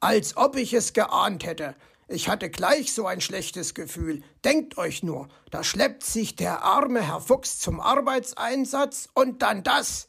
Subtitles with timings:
[0.00, 1.74] Als ob ich es geahnt hätte.
[2.06, 4.22] Ich hatte gleich so ein schlechtes Gefühl.
[4.44, 10.08] Denkt euch nur, da schleppt sich der arme Herr Fuchs zum Arbeitseinsatz und dann das.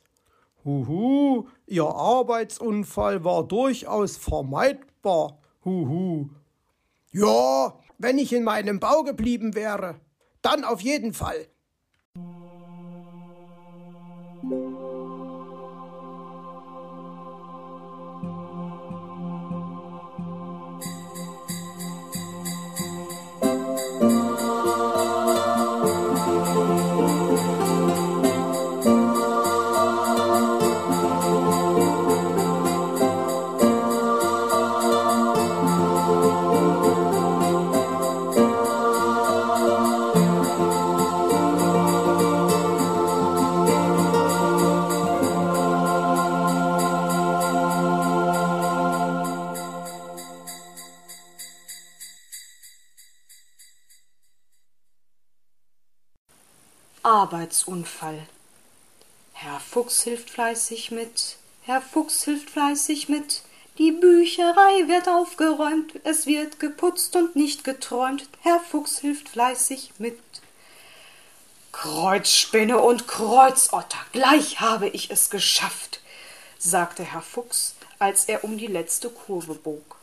[0.64, 5.40] Huhu, Ihr Arbeitsunfall war durchaus vermeidbar.
[5.66, 6.30] Huhu.
[7.12, 10.00] Ja, wenn ich in meinem Bau geblieben wäre,
[10.42, 11.48] dann auf jeden Fall.
[57.70, 58.28] Arbeitsunfall.
[59.34, 63.44] Herr Fuchs hilft fleißig mit, Herr Fuchs hilft fleißig mit,
[63.78, 70.20] die Bücherei wird aufgeräumt, es wird geputzt und nicht geträumt, Herr Fuchs hilft fleißig mit.
[71.72, 76.02] Kreuzspinne und Kreuzotter, gleich habe ich es geschafft,
[76.58, 79.98] sagte Herr Fuchs, als er um die letzte Kurve bog.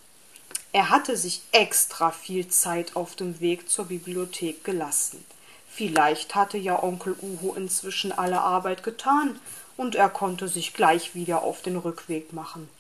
[0.73, 5.25] Er hatte sich extra viel Zeit auf dem Weg zur Bibliothek gelassen.
[5.77, 9.39] Vielleicht hatte ja Onkel Uhu inzwischen alle Arbeit getan,
[9.77, 12.71] und er konnte sich gleich wieder auf den Rückweg machen.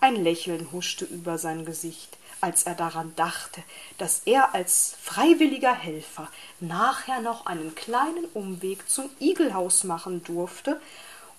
[0.00, 3.62] Ein Lächeln huschte über sein Gesicht, als er daran dachte,
[3.98, 10.80] dass er als freiwilliger Helfer nachher noch einen kleinen Umweg zum Igelhaus machen durfte,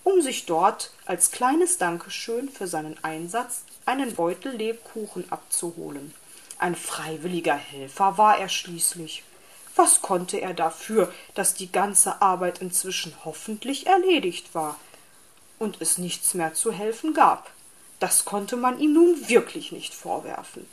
[0.02, 6.14] um sich dort als kleines Dankeschön für seinen Einsatz einen Beutel Lebkuchen abzuholen.
[6.58, 9.24] Ein freiwilliger Helfer war er schließlich.
[9.76, 14.76] Was konnte er dafür, dass die ganze Arbeit inzwischen hoffentlich erledigt war
[15.58, 17.50] und es nichts mehr zu helfen gab?
[18.00, 20.66] Das konnte man ihm nun wirklich nicht vorwerfen.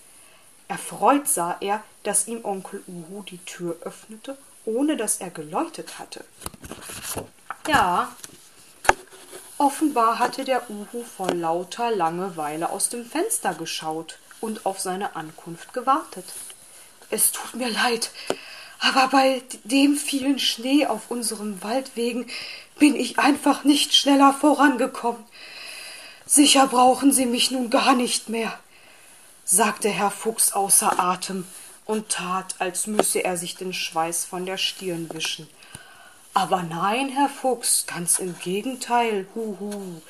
[0.70, 6.24] Erfreut sah er, dass ihm Onkel Uhu die Tür öffnete, ohne dass er geläutet hatte.
[7.68, 8.16] Ja,
[9.58, 15.74] offenbar hatte der Uhu vor lauter Langeweile aus dem Fenster geschaut und auf seine Ankunft
[15.74, 16.26] gewartet.
[17.10, 18.12] Es tut mir leid,
[18.84, 22.28] aber bei dem vielen Schnee auf unseren Waldwegen
[22.78, 25.24] bin ich einfach nicht schneller vorangekommen.
[26.26, 28.60] Sicher brauchen Sie mich nun gar nicht mehr,
[29.46, 31.46] sagte Herr Fuchs außer Atem
[31.86, 35.48] und tat, als müsse er sich den Schweiß von der Stirn wischen.
[36.34, 40.02] Aber nein, Herr Fuchs, ganz im Gegenteil, huhu.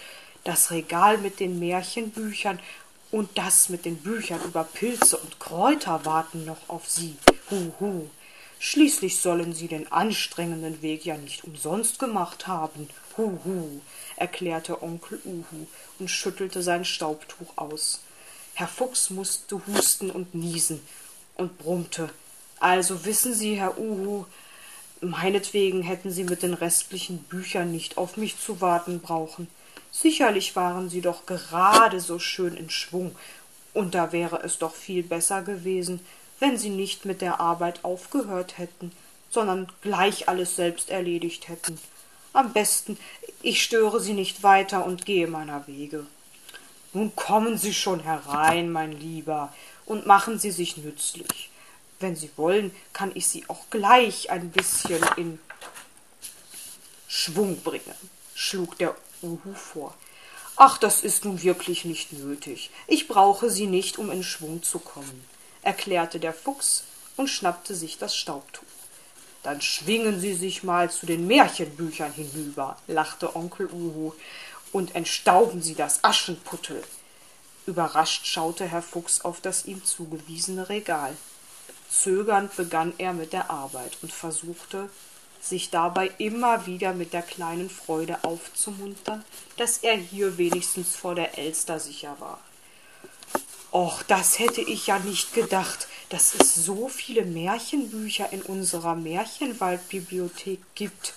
[0.45, 2.59] Das Regal mit den Märchenbüchern
[3.11, 7.17] und das mit den Büchern über Pilze und Kräuter warten noch auf Sie.
[7.51, 8.09] Huhu.
[8.65, 12.87] Schließlich sollen sie den anstrengenden Weg ja nicht umsonst gemacht haben.
[13.17, 13.81] Huhu,
[14.15, 15.67] erklärte Onkel Uhu
[15.99, 17.99] und schüttelte sein Staubtuch aus.
[18.53, 20.79] Herr Fuchs musste husten und niesen
[21.35, 22.09] und brummte.
[22.61, 24.23] Also wissen Sie, Herr Uhu,
[25.01, 29.49] meinetwegen hätten Sie mit den restlichen Büchern nicht auf mich zu warten brauchen.
[29.91, 33.13] Sicherlich waren sie doch gerade so schön in Schwung,
[33.73, 35.99] und da wäre es doch viel besser gewesen,
[36.39, 38.91] wenn sie nicht mit der Arbeit aufgehört hätten,
[39.33, 41.79] sondern gleich alles selbst erledigt hätten.
[42.33, 42.97] Am besten,
[43.41, 46.05] ich störe Sie nicht weiter und gehe meiner Wege.
[46.93, 49.53] Nun kommen Sie schon herein, mein Lieber,
[49.85, 51.49] und machen Sie sich nützlich.
[51.99, 55.39] Wenn Sie wollen, kann ich Sie auch gleich ein bisschen in
[57.07, 57.95] Schwung bringen,
[58.35, 59.95] schlug der Uhu vor.
[60.55, 62.69] Ach, das ist nun wirklich nicht nötig.
[62.87, 65.32] Ich brauche Sie nicht, um in Schwung zu kommen
[65.63, 66.83] erklärte der Fuchs
[67.17, 68.63] und schnappte sich das Staubtuch.
[69.43, 74.13] Dann schwingen Sie sich mal zu den Märchenbüchern hinüber, lachte Onkel Uhu,
[74.71, 76.83] und entstauben Sie das Aschenputtel.
[77.65, 81.15] Überrascht schaute Herr Fuchs auf das ihm zugewiesene Regal.
[81.89, 84.89] Zögernd begann er mit der Arbeit und versuchte,
[85.41, 89.23] sich dabei immer wieder mit der kleinen Freude aufzumuntern,
[89.57, 92.39] dass er hier wenigstens vor der Elster sicher war.
[93.73, 100.59] Och, das hätte ich ja nicht gedacht, dass es so viele Märchenbücher in unserer Märchenwaldbibliothek
[100.75, 101.15] gibt,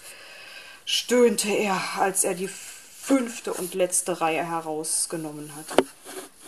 [0.86, 5.84] stöhnte er, als er die fünfte und letzte Reihe herausgenommen hatte.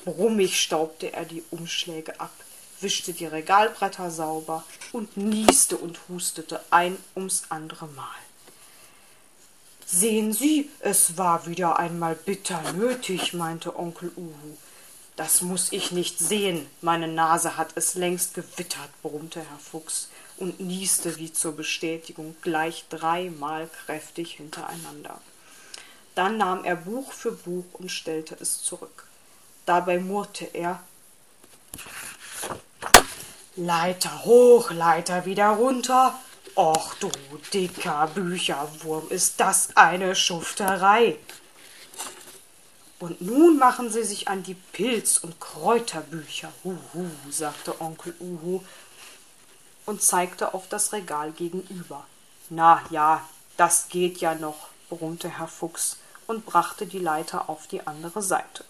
[0.06, 2.32] Brummig staubte er die Umschläge ab,
[2.80, 8.16] wischte die Regalbretter sauber und nieste und hustete ein ums andere Mal.
[9.84, 14.56] Sehen Sie, es war wieder einmal bitter nötig, meinte Onkel Uhu
[15.18, 16.70] Das muss ich nicht sehen.
[16.80, 22.84] Meine Nase hat es längst gewittert, brummte Herr Fuchs und nieste wie zur Bestätigung gleich
[22.88, 25.20] dreimal kräftig hintereinander.
[26.14, 29.08] Dann nahm er Buch für Buch und stellte es zurück.
[29.66, 30.80] Dabei murrte er
[33.56, 36.16] Leiter hoch, Leiter wieder runter.
[36.54, 37.10] Och du
[37.52, 41.16] dicker Bücherwurm, ist das eine Schufterei.
[42.98, 46.52] Und nun machen sie sich an die Pilz- und Kräuterbücher.
[46.64, 48.60] Huhu, sagte Onkel Uhu
[49.86, 52.04] und zeigte auf das Regal gegenüber.
[52.50, 53.22] Na ja,
[53.56, 55.96] das geht ja noch, brummte Herr Fuchs
[56.26, 58.64] und brachte die Leiter auf die andere Seite.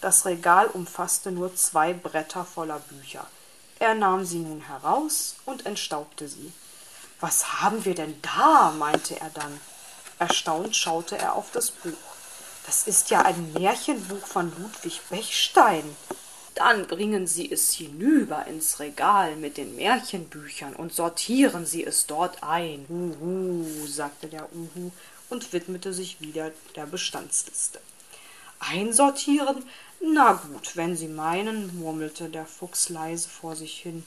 [0.00, 3.26] Das Regal umfasste nur zwei Bretter voller Bücher.
[3.78, 6.52] Er nahm sie nun heraus und entstaubte sie.
[7.20, 8.72] Was haben wir denn da?
[8.76, 9.60] meinte er dann.
[10.18, 11.92] Erstaunt schaute er auf das Buch.
[12.68, 15.96] Das ist ja ein Märchenbuch von Ludwig Bechstein.
[16.54, 22.42] Dann bringen Sie es hinüber ins Regal mit den Märchenbüchern und sortieren Sie es dort
[22.42, 22.84] ein.
[22.90, 24.90] Uhu, sagte der Uhu
[25.30, 27.80] und widmete sich wieder der Bestandsliste.
[28.58, 29.64] Einsortieren?
[30.02, 34.04] Na gut, wenn Sie meinen, murmelte der Fuchs leise vor sich hin.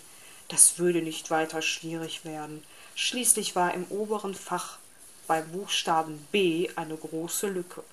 [0.49, 2.63] Das würde nicht weiter schwierig werden.
[2.93, 4.77] Schließlich war im oberen Fach
[5.25, 7.83] bei Buchstaben B eine große Lücke,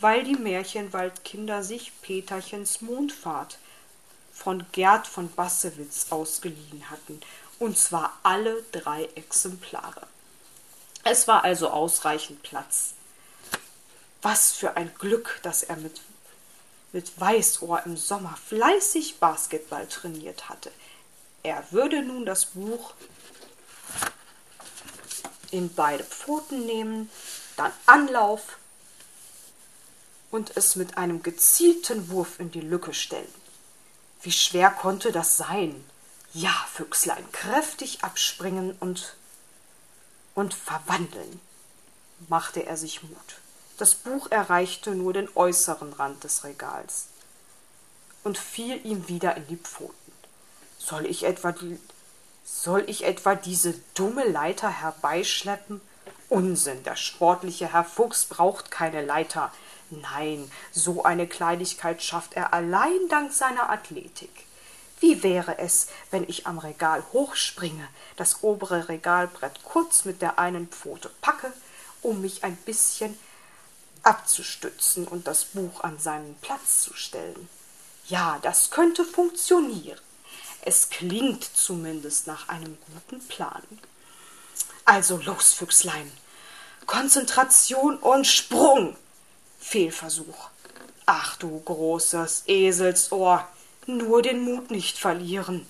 [0.00, 3.58] weil die Märchenwaldkinder sich Peterchens Mondfahrt
[4.32, 7.20] von Gerd von Bassewitz ausgeliehen hatten,
[7.58, 10.06] und zwar alle drei Exemplare.
[11.04, 12.94] Es war also ausreichend Platz.
[14.22, 16.00] Was für ein Glück, dass er mit
[16.94, 20.70] mit Weißohr im Sommer fleißig Basketball trainiert hatte.
[21.42, 22.94] Er würde nun das Buch
[25.50, 27.10] in beide Pfoten nehmen,
[27.56, 28.58] dann Anlauf
[30.34, 33.32] und es mit einem gezielten Wurf in die Lücke stellen.
[34.20, 35.84] Wie schwer konnte das sein?
[36.32, 39.14] Ja, Füchslein, kräftig abspringen und
[40.34, 41.40] und verwandeln,
[42.26, 43.36] machte er sich Mut.
[43.78, 47.06] Das Buch erreichte nur den äußeren Rand des Regals
[48.24, 50.12] und fiel ihm wieder in die Pfoten.
[50.78, 51.78] Soll ich etwa die
[52.44, 55.80] soll ich etwa diese dumme Leiter herbeischleppen?
[56.28, 59.52] Unsinn, der sportliche Herr Fuchs braucht keine Leiter.
[60.00, 64.46] Nein, so eine Kleinigkeit schafft er allein dank seiner Athletik.
[65.00, 70.68] Wie wäre es, wenn ich am Regal hochspringe, das obere Regalbrett kurz mit der einen
[70.68, 71.52] Pfote packe,
[72.00, 73.18] um mich ein bisschen
[74.02, 77.48] abzustützen und das Buch an seinen Platz zu stellen.
[78.06, 79.98] Ja, das könnte funktionieren.
[80.62, 83.62] Es klingt zumindest nach einem guten Plan.
[84.84, 86.10] Also los, Füchslein.
[86.86, 88.96] Konzentration und Sprung.
[89.64, 90.50] Fehlversuch.
[91.06, 93.48] Ach du großes Eselsohr,
[93.86, 95.66] nur den Mut nicht verlieren.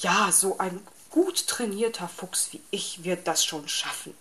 [0.00, 4.14] Ja, so ein gut trainierter Fuchs wie ich wird das schon schaffen.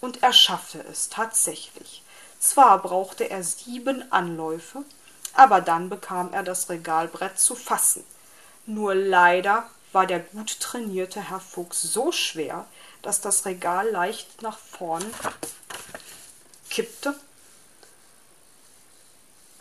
[0.00, 2.02] Und er schaffte es tatsächlich.
[2.38, 4.84] Zwar brauchte er sieben Anläufe,
[5.32, 8.04] aber dann bekam er das Regalbrett zu fassen.
[8.66, 12.66] Nur leider war der gut trainierte Herr Fuchs so schwer,
[13.00, 15.04] dass das Regal leicht nach vorn
[16.70, 17.16] kippte.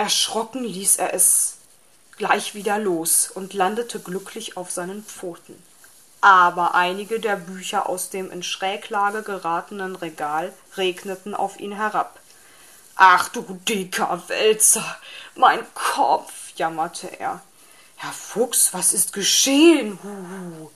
[0.02, 1.58] Erschrocken ließ er es
[2.18, 5.62] gleich wieder los und landete glücklich auf seinen Pfoten.
[6.22, 12.20] Aber einige der Bücher aus dem in Schräglage geratenen Regal regneten auf ihn herab.
[12.96, 14.98] Ach du dicker Wälzer,
[15.36, 17.40] mein Kopf, jammerte er.
[17.98, 20.00] Herr Fuchs, was ist geschehen?
[20.02, 20.72] Huhu,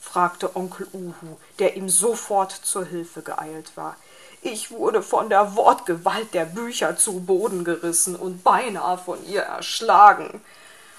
[0.00, 3.98] fragte Onkel Uhu, der ihm sofort zur Hilfe geeilt war.
[4.44, 10.42] Ich wurde von der Wortgewalt der Bücher zu Boden gerissen und beinahe von ihr erschlagen,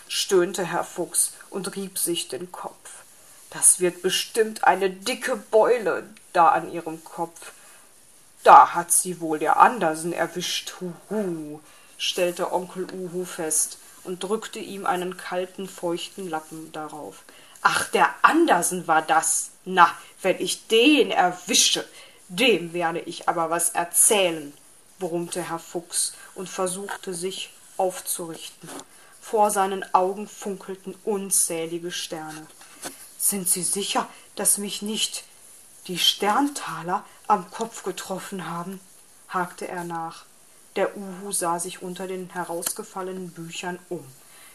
[0.08, 3.04] stöhnte Herr Fuchs und rieb sich den Kopf.
[3.50, 7.52] Das wird bestimmt eine dicke Beule da an ihrem Kopf.
[8.44, 11.60] Da hat sie wohl der Andersen erwischt, huhu,
[11.98, 17.24] stellte Onkel Uhu fest und drückte ihm einen kalten, feuchten Lappen darauf.
[17.62, 19.52] Ach, der Andersen war das.
[19.66, 19.90] Na,
[20.22, 21.86] wenn ich den erwische,
[22.30, 24.54] dem werde ich aber was erzählen,
[25.00, 28.70] brummte Herr Fuchs und versuchte sich aufzurichten.
[29.22, 32.46] Vor seinen Augen funkelten unzählige Sterne.
[33.18, 35.24] Sind Sie sicher, dass mich nicht
[35.88, 38.80] die Sterntaler am Kopf getroffen haben?
[39.28, 40.26] hakte er nach.
[40.76, 44.06] Der Uhu sah sich unter den herausgefallenen Büchern um.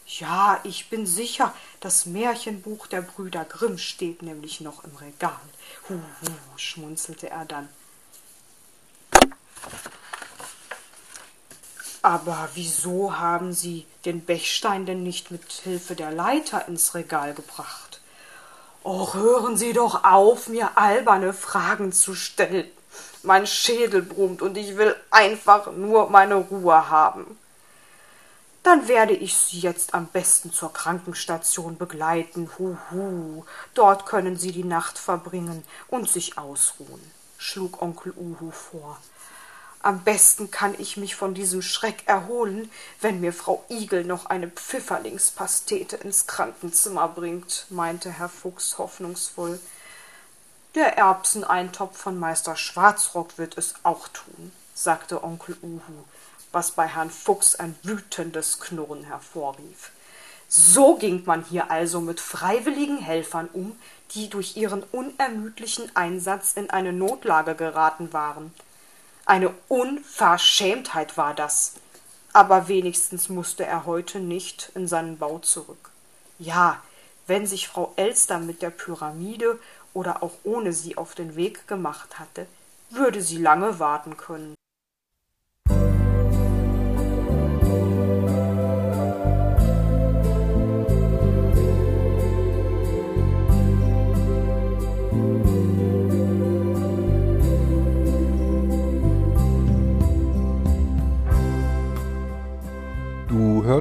[0.08, 5.38] Ja, ich bin sicher, das Märchenbuch der Brüder Grimm steht nämlich noch im Regal.
[5.86, 6.00] Huhu,
[6.56, 7.68] schmunzelte er dann.
[12.00, 18.00] Aber wieso haben Sie den Bechstein denn nicht mit Hilfe der Leiter ins Regal gebracht?
[18.84, 22.70] Och, hören Sie doch auf, mir alberne Fragen zu stellen.
[23.22, 27.38] Mein Schädel brummt und ich will einfach nur meine Ruhe haben.
[28.68, 32.50] Dann werde ich Sie jetzt am besten zur Krankenstation begleiten.
[32.58, 37.00] Huhu, dort können Sie die Nacht verbringen und sich ausruhen,
[37.38, 38.98] schlug Onkel Uhu vor.
[39.80, 42.70] Am besten kann ich mich von diesem Schreck erholen,
[43.00, 49.58] wenn mir Frau Igel noch eine Pfifferlingspastete ins Krankenzimmer bringt, meinte Herr Fuchs hoffnungsvoll.
[50.74, 56.04] Der Erbseneintopf von Meister Schwarzrock wird es auch tun, sagte Onkel Uhu
[56.58, 59.92] was bei Herrn Fuchs ein wütendes Knurren hervorrief.
[60.48, 63.78] So ging man hier also mit freiwilligen Helfern um,
[64.10, 68.52] die durch ihren unermüdlichen Einsatz in eine Notlage geraten waren.
[69.24, 71.74] Eine Unverschämtheit war das.
[72.32, 75.90] Aber wenigstens musste er heute nicht in seinen Bau zurück.
[76.40, 76.82] Ja,
[77.28, 79.60] wenn sich Frau Elster mit der Pyramide
[79.94, 82.48] oder auch ohne sie auf den Weg gemacht hatte,
[82.90, 84.57] würde sie lange warten können.